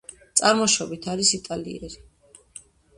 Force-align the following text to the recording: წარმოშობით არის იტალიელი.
წარმოშობით 0.39 1.07
არის 1.15 1.35
იტალიელი. 1.41 1.95